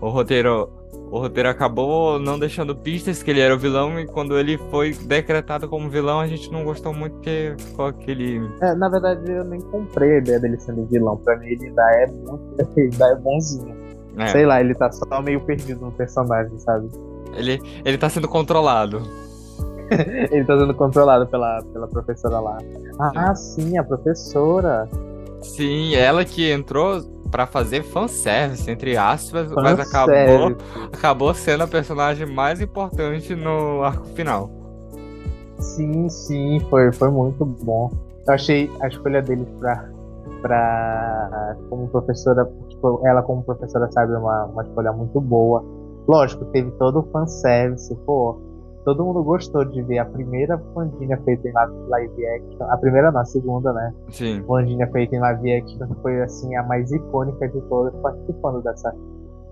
[0.00, 0.70] o roteiro.
[1.10, 4.92] O roteiro acabou não deixando pistas que ele era o vilão, e quando ele foi
[4.92, 8.46] decretado como vilão, a gente não gostou muito porque ficou aquele.
[8.60, 11.16] É, na verdade, eu nem comprei a ideia dele sendo vilão.
[11.16, 12.40] Pra mim, ele ainda é muito.
[12.76, 13.74] Ele ainda é bonzinho.
[14.18, 14.26] É.
[14.26, 16.90] Sei lá, ele tá só meio perdido no personagem, sabe?
[17.34, 19.00] Ele, ele tá sendo controlado.
[20.30, 22.58] ele tá sendo controlado pela, pela professora lá.
[22.98, 24.88] Ah, sim, a professora.
[25.42, 30.56] Sim, ela que entrou para fazer fanservice, entre aspas, fan mas acabou,
[30.92, 34.50] acabou sendo a personagem mais importante no arco final.
[35.58, 37.90] Sim, sim, foi, foi muito bom.
[38.26, 39.88] Eu achei a escolha deles pra,
[40.42, 45.64] pra como professora, tipo, ela como professora, sabe, uma, uma escolha muito boa
[46.08, 48.40] Lógico, teve todo o fanservice, pô.
[48.84, 51.52] Todo mundo gostou de ver a primeira Wandinha feita em
[51.88, 52.66] live action.
[52.70, 53.92] A primeira não, a segunda, né?
[54.10, 54.42] Sim.
[54.48, 58.94] Wandinha feita em live action foi assim a mais icônica de todas participando dessa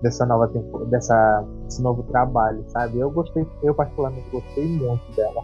[0.01, 2.99] dessa nova tempo, dessa desse novo trabalho, sabe?
[2.99, 5.41] Eu gostei, eu particularmente gostei muito dela.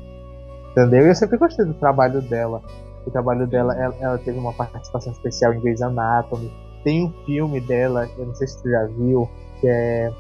[0.72, 1.08] Entendeu?
[1.08, 2.62] Eu sempre gostei do trabalho dela.
[3.06, 6.52] O trabalho dela, ela, ela teve uma participação especial em Grey's Anatomy.
[6.84, 10.12] Tem um filme dela, eu não sei se tu já viu, que é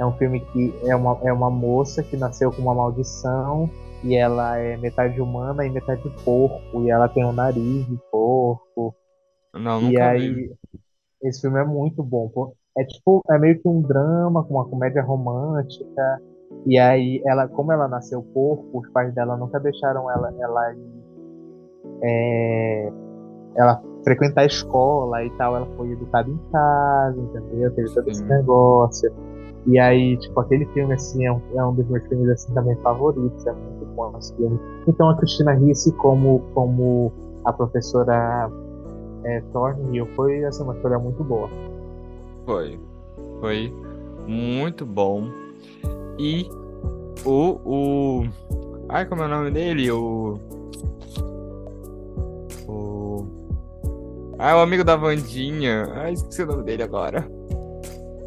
[0.00, 3.68] é um filme que é uma, é uma moça que nasceu com uma maldição
[4.02, 6.80] e ela é metade humana e metade porco.
[6.80, 8.94] E ela tem um nariz de porco.
[9.52, 10.56] Não, nunca e aí, vi.
[11.22, 12.30] esse filme é muito bom.
[12.30, 12.54] Pô.
[12.78, 16.22] É tipo, é meio que um drama com uma comédia romântica.
[16.64, 21.04] E aí, ela, como ela nasceu porco, os pais dela nunca deixaram ela, ela ir,
[22.02, 22.92] é,
[23.54, 25.56] ela frequentar a escola e tal.
[25.56, 27.70] Ela foi educada em casa, entendeu?
[27.74, 28.10] Teve todo Sim.
[28.12, 29.29] esse negócio.
[29.66, 32.74] E aí, tipo, aquele filme, assim, é um, é um dos meus filmes, assim, também
[32.76, 33.46] favoritos.
[33.46, 34.58] É muito bom esse filme.
[34.86, 37.12] Então, a Cristina Ricci, como, como
[37.44, 38.50] a professora
[39.24, 41.48] é, Thornhill, foi, assim, uma história muito boa.
[42.46, 42.80] Foi.
[43.40, 43.72] Foi
[44.26, 45.28] muito bom.
[46.18, 46.48] E
[47.24, 47.58] o...
[47.64, 48.24] o...
[48.88, 49.90] Ai, como é o nome dele?
[49.90, 50.38] O...
[52.66, 53.26] O...
[54.38, 55.86] Ah, o amigo da Vandinha.
[55.94, 57.28] Ai, esqueci o nome dele agora.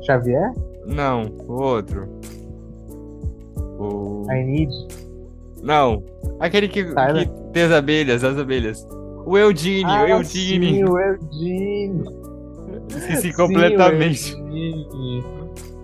[0.05, 0.53] Xavier?
[0.85, 2.07] Não, o outro.
[3.79, 4.25] O.
[4.31, 4.71] I need.
[5.61, 6.03] Não.
[6.39, 6.93] Aquele que, que
[7.53, 8.87] tem as abelhas, as abelhas.
[9.25, 10.73] O Eudine, ah, o Eudine.
[10.73, 12.03] Sim, o Eudine.
[12.89, 14.35] Esqueci completamente.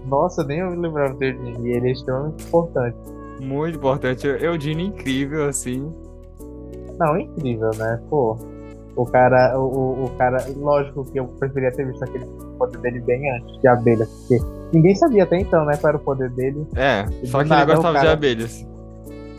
[0.05, 1.71] Nossa, nem eu me lembrava do Eudine.
[1.71, 2.97] Ele é extremamente importante.
[3.41, 4.27] Muito importante.
[4.27, 5.93] Eudine incrível, assim.
[6.99, 8.01] Não, incrível, né?
[8.09, 8.37] Pô.
[8.95, 12.25] O cara, o, o cara, lógico que eu preferia ter visto aquele
[12.59, 16.01] poder dele bem antes de abelha, porque ninguém sabia até então, né, qual era o
[16.01, 16.67] poder dele.
[16.75, 18.07] É, só que nada, ele gostava cara...
[18.07, 18.67] de abelhas.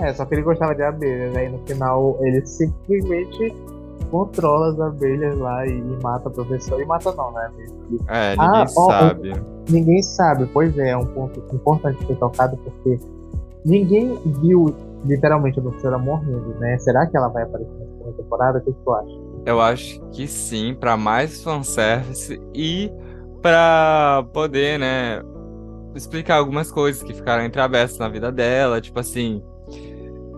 [0.00, 1.46] É, só que ele gostava de abelhas, né?
[1.46, 3.54] E no final ele simplesmente
[4.10, 6.80] controla as abelhas lá e, e mata o professor.
[6.80, 7.50] E mata não, né?
[8.08, 9.32] É, ninguém ah, sabe.
[9.32, 12.98] Ó, ninguém sabe, pois é, é um ponto importante ser tocado, porque
[13.64, 16.78] ninguém viu literalmente a professora morrendo, né?
[16.78, 18.58] Será que ela vai aparecer na segunda temporada?
[18.58, 19.20] O que tu acha?
[19.46, 22.90] Eu acho que sim, para mais fanservice e
[23.40, 25.22] para poder, né,
[25.94, 29.42] explicar algumas coisas que ficaram entreabertas na vida dela, tipo assim,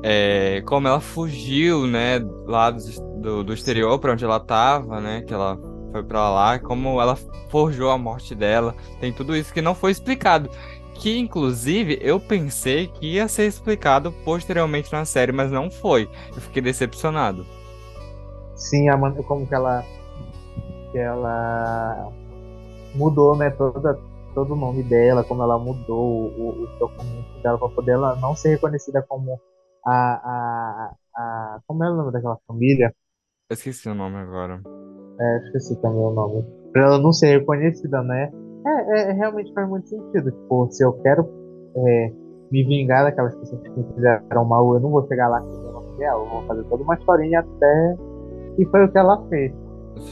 [0.03, 5.33] é, como ela fugiu, né, lá do, do, exterior para onde ela tava, né, que
[5.33, 5.59] ela
[5.91, 7.17] foi para lá, como ela
[7.51, 10.51] forjou a morte dela, tem tudo isso que não foi explicado.
[10.95, 16.09] Que inclusive eu pensei que ia ser explicado posteriormente na série, mas não foi.
[16.29, 17.45] Eu fiquei decepcionado.
[18.55, 19.85] Sim, a maneira como que ela
[20.93, 22.13] que ela
[22.95, 23.99] mudou, né, toda
[24.35, 28.35] todo o nome dela, como ela mudou o, os documentos dela para poder ela não
[28.35, 29.39] ser reconhecida como
[29.85, 32.95] a, a, a como é o nome daquela família?
[33.51, 34.63] Eu esqueci o nome agora.
[35.21, 36.45] É, esqueci também o nome.
[36.73, 38.33] Pra ela não ser reconhecida, né?
[38.67, 40.31] É, é realmente faz muito sentido.
[40.31, 41.29] Tipo, se eu quero
[41.77, 42.13] é,
[42.51, 45.73] me vingar daquelas pessoas que me fizeram mal, eu não vou chegar lá com o
[45.73, 46.23] nome dela.
[46.25, 47.97] Eu vou fazer toda uma historinha até
[48.59, 49.53] e foi o que ela fez.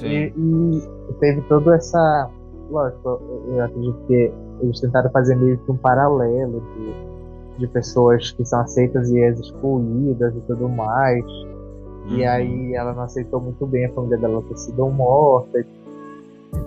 [0.02, 2.30] E, e, teve toda essa.
[2.70, 8.44] Lógico, eu acredito que eles tentaram fazer meio que um paralelo de, de pessoas que
[8.44, 11.24] são aceitas e excluídas e tudo mais.
[11.24, 12.16] Uhum.
[12.16, 15.64] E aí ela não aceitou muito bem a família dela ter sido morta.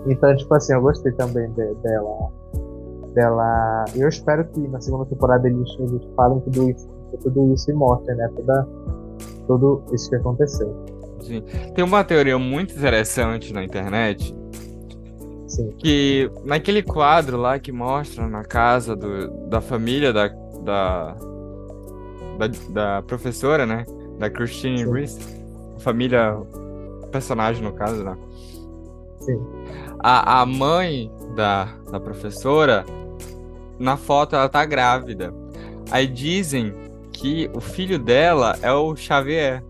[0.06, 2.30] Então, tipo assim, eu gostei também de, dela.
[3.14, 3.84] dela.
[3.94, 6.88] Eu espero que na segunda temporada eles, eles falem tudo isso,
[7.22, 8.30] tudo isso e mostrem, né?
[8.36, 8.68] Toda,
[9.46, 10.74] tudo isso que aconteceu.
[11.20, 11.42] Sim.
[11.74, 14.43] Tem uma teoria muito interessante na internet.
[15.54, 15.72] Sim.
[15.78, 20.28] Que naquele quadro lá que mostra na casa do, da família da,
[20.64, 21.16] da,
[22.38, 23.86] da, da professora, né?
[24.18, 25.20] Da Christine Reese.
[25.78, 26.36] Família.
[27.12, 28.16] Personagem, no caso, né?
[29.20, 29.40] Sim.
[30.00, 32.84] A, a mãe da, da professora,
[33.78, 35.32] na foto, ela tá grávida.
[35.92, 36.74] Aí dizem
[37.12, 39.62] que o filho dela é o Xavier.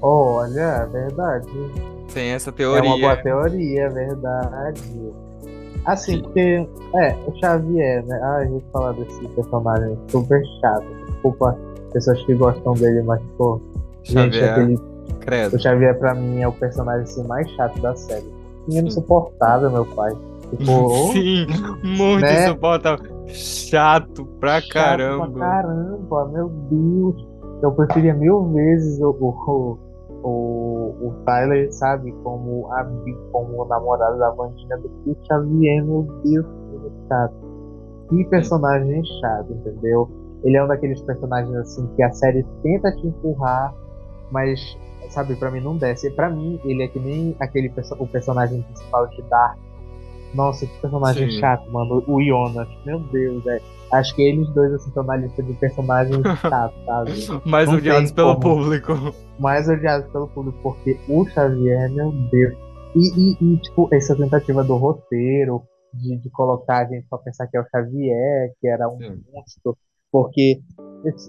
[0.00, 1.95] Olha, é verdade.
[2.16, 2.88] Tem essa teoria.
[2.88, 4.80] É uma boa teoria, é verdade.
[5.84, 6.66] Assim, porque.
[6.94, 8.18] É, o Xavier, né?
[8.22, 10.86] Ah, a gente fala desse personagem super chato.
[11.10, 11.58] Desculpa
[11.92, 13.60] pessoas que gostam dele, mas, pô.
[14.02, 14.32] Xavier.
[14.32, 14.78] Gente, aquele.
[15.20, 15.56] Credo.
[15.56, 18.32] O Xavier, pra mim, é o personagem assim, mais chato da série.
[18.66, 20.16] Menino insuportável, meu pai.
[20.56, 21.46] Tipo, Sim,
[21.84, 22.46] muito né?
[22.46, 23.04] insuportável.
[23.26, 25.28] Chato pra chato caramba.
[25.28, 27.26] Pra caramba, meu Deus.
[27.62, 29.78] Eu preferia mil vezes o, o,
[30.22, 32.84] o, o Tyler, sabe, como, a,
[33.32, 37.34] como namorado da Vandinha do que Xavier, meu Deus, que chato.
[38.08, 40.08] Que personagem chato, entendeu?
[40.44, 43.74] Ele é um daqueles personagens assim que a série tenta te empurrar,
[44.30, 44.60] mas,
[45.10, 46.10] sabe, pra mim não desce.
[46.10, 49.58] Pra mim, ele é que nem aquele o personagem principal de Dark.
[50.34, 51.38] Nossa, que personagem Sim.
[51.38, 52.02] chato, mano.
[52.06, 53.60] O Jonas, meu Deus, é.
[53.92, 57.48] Acho que eles dois assim estão na lista de personagens chatos, sabe?
[57.48, 58.92] Mais Não odiados pelo público.
[59.38, 62.54] mais odiados pelo público, porque o Xavier, meu Deus.
[62.96, 65.62] E, e, e, tipo, essa tentativa do roteiro,
[65.94, 69.22] de, de colocar a gente pra pensar que é o Xavier, que era um Sim.
[69.32, 69.76] monstro,
[70.10, 70.60] porque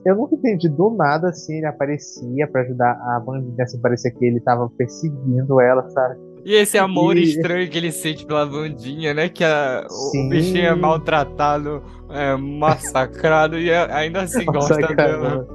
[0.05, 4.25] eu nunca entendi do nada assim, ele aparecia pra ajudar a bandida, assim, parecia que
[4.25, 6.17] ele tava perseguindo ela, sabe?
[6.47, 9.27] E esse amor E- estranho que ele sente pela Vandinha, né?
[9.27, 15.45] Que a- o- bichinho é maltratado, é massacrado e ainda assim gosta dela.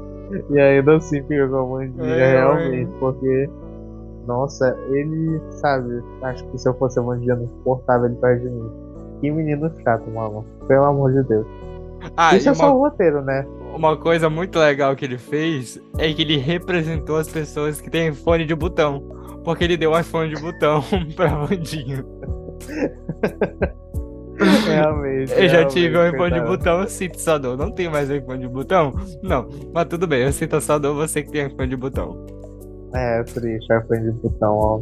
[0.51, 3.49] E ainda assim fica com a bandida, É, realmente, porque.
[4.27, 8.51] Nossa, ele, sabe, acho que se eu fosse a bandida não suportava ele perto de
[8.51, 8.71] mim.
[9.21, 10.45] Que menino chato, mano.
[10.69, 11.47] Pelo amor de Deus.
[12.17, 13.47] Ah, Isso é só uma, o roteiro, né?
[13.75, 18.13] uma coisa muito legal que ele fez é que ele representou as pessoas que têm
[18.13, 19.03] fone de botão.
[19.45, 20.83] Porque ele deu um iPhone de botão
[21.17, 22.05] pra Vandinha.
[24.67, 25.33] Realmente.
[25.33, 27.57] Eu já realmente, tive um iPhone de botão, sintetizador.
[27.57, 28.93] Não tem mais iPhone de botão?
[29.23, 29.49] Não.
[29.73, 32.27] Mas tudo bem, eu sintetizador, você que tem iPhone de botão.
[32.95, 34.81] É, triste, iPhone de botão, ó.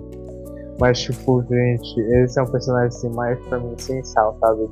[0.81, 4.67] Mas, tipo, gente, esse é um personagem assim, mais pra mim essencial, sabe?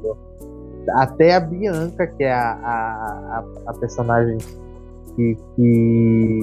[0.90, 4.38] Até a Bianca, que é a, a, a, a personagem
[5.14, 6.40] que, que.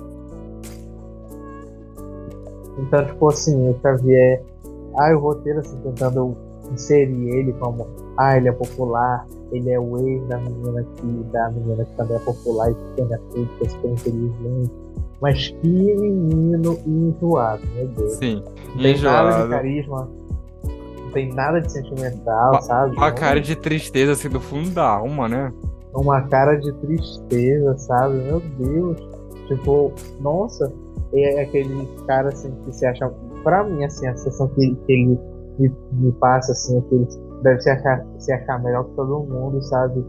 [2.77, 4.43] Então, tipo assim, o Xavier.
[4.97, 6.35] Ah, o roteiro, assim, tentando
[6.71, 7.88] inserir ele como.
[8.17, 12.15] Ah, ele é popular, ele é o ex da menina que, da menina que também
[12.15, 14.71] é popular e que tem a tudo, que é super inteligente.
[15.21, 18.13] Mas que menino enjoado, meu Deus.
[18.13, 18.43] Sim.
[18.75, 19.49] Não tem nada de Enjoado.
[19.49, 20.09] carisma,
[21.03, 22.95] não tem nada de sentimental, Uma- sabe?
[22.97, 25.53] Uma cara de tristeza assim do fundo da alma, né?
[25.93, 28.15] uma cara de tristeza, sabe?
[28.15, 28.97] Meu Deus.
[29.47, 30.69] Tipo, nossa,
[31.13, 33.09] é aquele cara assim que se acha.
[33.43, 35.19] Pra mim, assim, a sensação que, que ele
[35.59, 37.07] me, me passa, assim, é que ele
[37.43, 40.03] deve se achar, se achar melhor que todo mundo, sabe?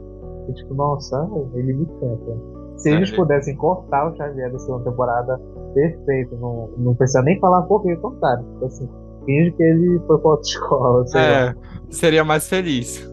[0.49, 2.37] E, tipo, nossa, ele me canta.
[2.77, 3.17] Se eles É.
[3.17, 5.41] pudessem cortar o Xavier da segunda temporada,
[5.75, 6.37] perfeito.
[6.37, 8.43] Não, não precisa nem falar por que cortaram.
[8.53, 8.89] Tipo assim,
[9.25, 11.55] finge que ele foi pra outra escola, É,
[11.91, 13.07] seria mais feliz.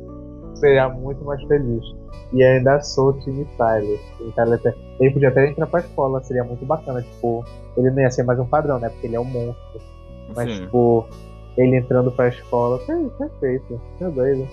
[0.63, 1.84] Seria muito mais feliz.
[2.32, 3.99] E ainda sou o time Tyler.
[4.19, 7.02] O Tyler até- ele podia até entrar pra escola, seria muito bacana.
[7.04, 7.43] Tipo,
[7.78, 8.89] ele não ia ser mais um padrão, né?
[8.89, 9.82] Porque ele é um monstro.
[10.36, 11.08] Mas, Sim, tipo,
[11.58, 13.82] ele entrando pra escola, per- perfeito.
[13.99, 14.52] Meu doido.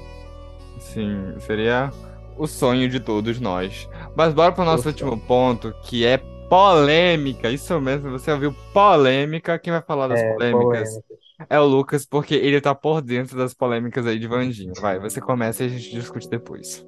[0.79, 1.91] sim, seria
[2.37, 3.89] o sonho de todos nós.
[4.15, 6.19] Mas bora pro nosso O último ponto, que é
[6.49, 7.51] polêmica.
[7.51, 9.59] Isso mesmo, você ouviu polêmica.
[9.59, 11.20] Quem vai falar das É, polêmicas polêmicas.
[11.49, 14.73] É o Lucas, porque ele tá por dentro das polêmicas aí de Vandinho.
[14.81, 16.87] Vai, você começa e a gente discute depois.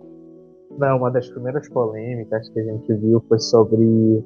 [0.79, 4.25] Não, uma das primeiras polêmicas que a gente viu foi sobre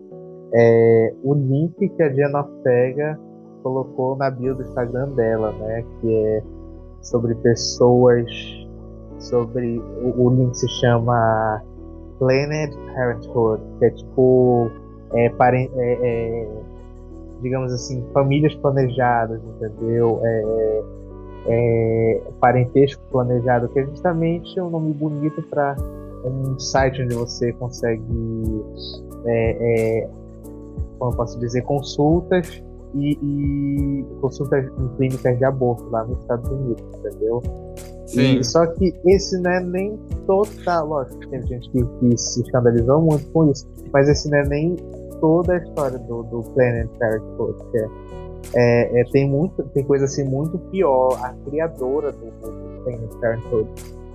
[0.54, 3.18] é, o link que a Diana Ortega
[3.62, 5.84] colocou na bio do Instagram dela, né?
[6.00, 6.42] Que é
[7.02, 8.30] sobre pessoas,
[9.18, 11.62] sobre o, o link se chama
[12.18, 14.70] Planet Parenthood, que é tipo
[15.14, 16.48] é, é, é,
[17.42, 20.20] digamos assim, famílias planejadas, entendeu?
[20.22, 20.82] É,
[21.48, 25.76] é, parentesco planejado, que é justamente um nome bonito para
[26.24, 28.02] um site onde você consegue,
[29.26, 30.10] é, é,
[30.98, 32.62] como eu posso dizer, consultas
[32.94, 37.42] e, e consultas em clínicas de aborto lá nos Estados Unidos, entendeu?
[38.06, 42.42] Sim, E, só que esse não é nem total, lógico, tem gente que, que se
[42.42, 44.76] escandalizou muito com isso, mas esse não é nem
[45.26, 47.88] toda a história do, do Planet Parenthood, que é,
[48.54, 51.18] é, é, tem muito, tem coisa assim muito pior.
[51.20, 53.68] A criadora do, do Planet Parenthood,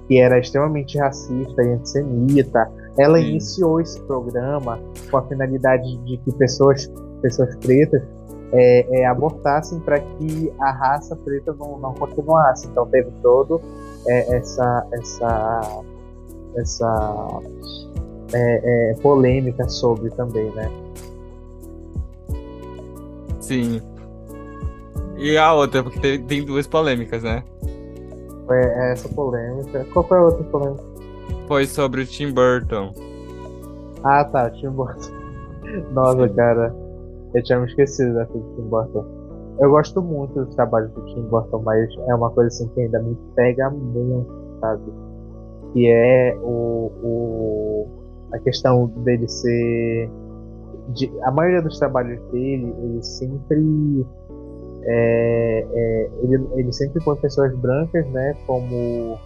[0.07, 3.25] que era extremamente racista e antissemita, ela Sim.
[3.25, 6.89] iniciou esse programa com a finalidade de que pessoas,
[7.21, 8.01] pessoas pretas
[8.53, 12.67] é, é, abortassem para que a raça preta não, não continuasse.
[12.67, 13.59] Então teve todo
[14.07, 15.83] é, essa essa
[16.55, 17.41] essa
[18.33, 20.71] é, é, polêmica sobre também, né?
[23.51, 23.81] Sim.
[25.17, 27.43] E a outra, porque tem, tem duas polêmicas, né?
[28.49, 29.85] É essa polêmica.
[29.93, 30.83] Qual foi a outra polêmica?
[31.47, 32.93] Foi sobre o Tim Burton.
[34.03, 35.11] Ah, tá, Tim Burton.
[35.91, 36.33] Nossa, Sim.
[36.33, 36.75] cara.
[37.33, 39.05] Eu tinha me esquecido dessa do Tim Burton.
[39.59, 42.99] Eu gosto muito dos trabalhos do Tim Burton, mas é uma coisa assim que ainda
[43.01, 44.91] me pega muito, sabe?
[45.73, 47.87] Que é o, o
[48.33, 50.09] a questão dele ser.
[50.93, 54.05] De, a maioria dos trabalhos dele, ele sempre.
[54.83, 59.19] É, é, ele, ele sempre põe pessoas brancas, né, como.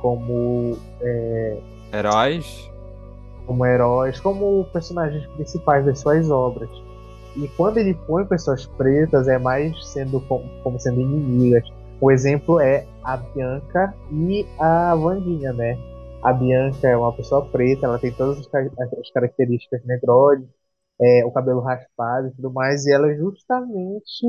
[0.00, 0.76] como.
[1.00, 1.58] É,
[1.92, 2.70] heróis?
[3.46, 6.68] Como heróis, como personagens principais das suas obras.
[7.36, 11.64] E quando ele põe pessoas pretas, é mais sendo como, como sendo inimigas.
[12.00, 15.78] O exemplo é a Bianca e a Vandinha, né?
[16.22, 20.48] A Bianca é uma pessoa preta, ela tem todas as características negroides,
[21.00, 24.26] é, o cabelo raspado e tudo mais, e ela é justamente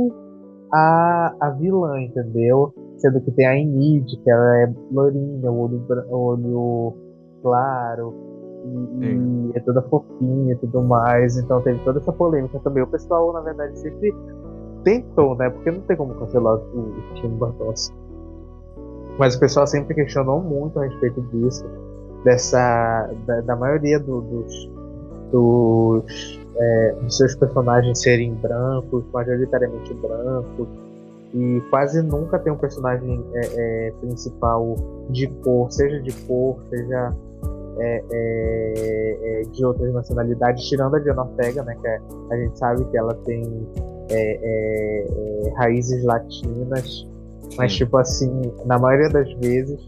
[0.72, 2.74] a, a vilã, entendeu?
[2.98, 6.94] Sendo que tem a Enid, que ela é lourinha, o olho, olho
[7.42, 8.14] claro,
[8.66, 11.38] e, e, é toda fofinha e tudo mais.
[11.38, 12.84] Então teve toda essa polêmica também.
[12.84, 14.14] O pessoal, na verdade, sempre
[14.84, 15.50] tentou, né?
[15.50, 17.38] Porque não tem como cancelar o, o time.
[19.18, 21.66] Mas o pessoal sempre questionou muito a respeito disso.
[22.24, 23.10] Dessa.
[23.26, 24.79] Da, da maioria do, dos.
[25.32, 30.68] Dos, é, dos seus personagens serem brancos, majoritariamente brancos.
[31.34, 33.40] E quase nunca tem um personagem é,
[33.88, 34.76] é, principal
[35.10, 37.14] de cor, seja de cor, seja
[37.78, 42.02] é, é, é, de outras nacionalidades, tirando a Diana Ortega, né, que é,
[42.32, 43.68] a gente sabe que ela tem
[45.56, 47.08] raízes latinas,
[47.58, 49.80] mas tipo assim, na maioria das vezes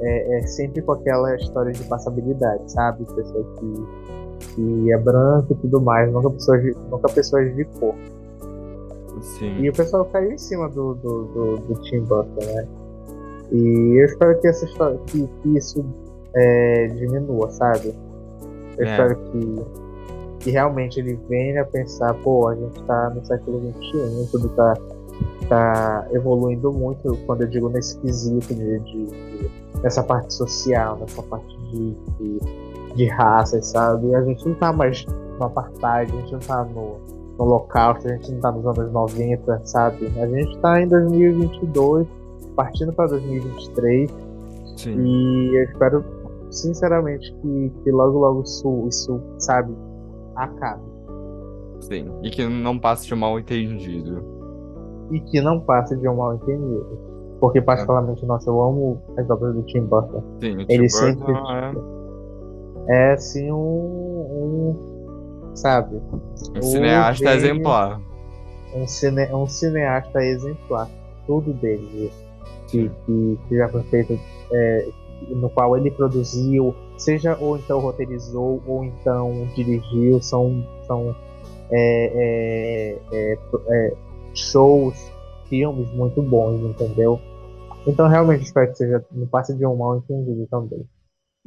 [0.00, 3.04] é, sempre com aquela história de passabilidade, sabe?
[3.04, 3.86] Pessoa que,
[4.54, 7.94] que é branca e tudo mais, nunca pessoas de, nunca pessoas de cor.
[9.20, 9.60] Sim.
[9.60, 12.66] E o pessoal caiu em cima do, do, do, do Tim Burton, né?
[13.52, 15.84] E eu espero que essa história, que, que isso
[16.34, 17.94] é, diminua, sabe?
[18.76, 18.90] Eu é.
[18.90, 19.64] espero que,
[20.40, 24.74] que realmente ele venha a pensar, pô, a gente tá no século XXI, tudo tá,
[25.48, 29.50] tá evoluindo muito, quando eu digo nesse quesito de, de, de
[29.82, 32.38] nessa parte social, nessa parte de, de,
[32.94, 34.14] de raças, sabe?
[34.14, 35.04] A gente não tá mais
[35.38, 36.96] no apartheid, a gente não tá no,
[37.38, 40.06] no local, a gente não tá nos anos 90, sabe?
[40.18, 42.06] A gente tá em 2022,
[42.56, 44.10] partindo para 2023.
[44.76, 45.00] Sim.
[45.00, 46.04] E eu espero
[46.50, 49.74] sinceramente, que, que logo, logo isso, isso, sabe,
[50.36, 50.82] acabe.
[51.80, 54.22] Sim, e que não passe de um mal entendido.
[55.10, 56.86] E que não passe de um mal entendido.
[57.40, 58.26] Porque, particularmente, é.
[58.26, 60.22] nossa, eu amo as obras do Tim Burton.
[60.40, 61.93] Sim, o Tim Ele Burton sempre é...
[62.88, 66.00] é, assim, um, um sabe?
[66.56, 68.00] Um cineasta gênio, exemplar.
[68.74, 70.88] Um, cine, um cineasta exemplar.
[71.26, 72.12] Tudo dele
[72.68, 74.18] que, que, que já foi feito
[74.52, 74.88] é,
[75.28, 81.14] no qual ele produziu, seja ou então roteirizou ou então dirigiu, são, são
[81.70, 83.96] é, é, é, é,
[84.34, 84.96] shows,
[85.48, 87.20] filmes muito bons, entendeu?
[87.86, 90.86] Então realmente espero que seja não passe de um mal entendido também.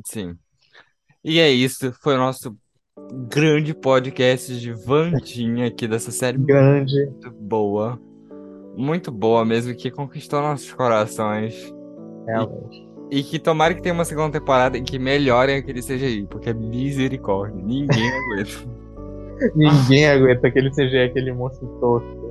[0.04, 0.38] Sim.
[1.24, 2.56] E é isso, foi o nosso
[3.30, 8.00] grande podcast de Vandinha aqui dessa série grande muito boa.
[8.76, 11.74] Muito boa mesmo, que conquistou nossos corações.
[12.28, 12.88] Realmente.
[13.10, 16.54] E que tomara que tenha uma segunda temporada em que melhorem aquele CGI, porque é
[16.54, 17.56] misericórdia.
[17.56, 19.56] Ninguém aguenta.
[19.56, 22.27] Ninguém aguenta aquele CGI, aquele monstro tosco.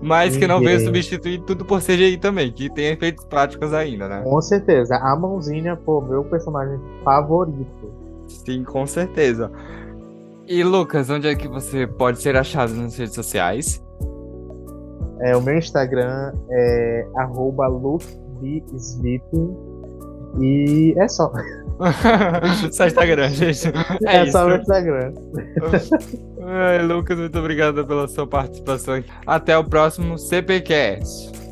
[0.00, 4.22] Mas que não veio substituir tudo por CGI também, que tem efeitos práticos ainda, né?
[4.22, 4.96] Com certeza.
[4.96, 7.92] A mãozinha, pô, meu personagem favorito.
[8.28, 9.50] Sim, com certeza.
[10.46, 13.82] E Lucas, onde é que você pode ser achado nas redes sociais?
[15.20, 17.66] É, o meu Instagram é arroba.
[20.40, 21.32] E é só.
[22.72, 23.72] só Instagram, gente.
[24.06, 25.12] É, é só o Instagram.
[26.46, 29.02] Ai, Lucas, muito obrigado pela sua participação.
[29.26, 31.43] Até o próximo CPCast.